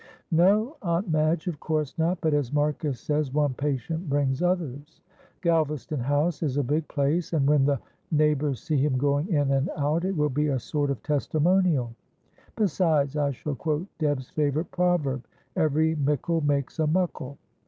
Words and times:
"No, 0.31 0.77
Aunt 0.81 1.11
Madge, 1.11 1.45
of 1.45 1.59
course 1.59 1.95
not; 1.95 2.19
but, 2.21 2.33
as 2.33 2.51
Marcus 2.51 2.99
says, 2.99 3.31
one 3.31 3.53
patient 3.53 4.09
brings 4.09 4.41
others. 4.41 4.99
Galvaston 5.43 5.99
House 5.99 6.41
is 6.41 6.57
a 6.57 6.63
big 6.63 6.87
place, 6.87 7.33
and 7.33 7.47
when 7.47 7.65
the 7.65 7.79
neighbours 8.09 8.63
see 8.63 8.77
him 8.77 8.97
going 8.97 9.27
in 9.27 9.51
and 9.51 9.69
out, 9.77 10.03
it 10.03 10.17
will 10.17 10.31
be 10.31 10.47
a 10.47 10.57
sort 10.57 10.89
of 10.89 11.03
testimonial; 11.03 11.93
besides, 12.55 13.15
I 13.15 13.29
shall 13.29 13.53
quote 13.53 13.85
Deb's 13.99 14.31
favourite 14.31 14.71
proverb, 14.71 15.23
'Every 15.55 15.93
mickle 15.93 16.41
makes 16.41 16.79
a 16.79 16.87
muckle.' 16.87 17.37